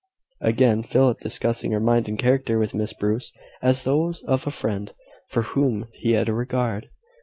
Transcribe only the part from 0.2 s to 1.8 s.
Again, Philip discussing her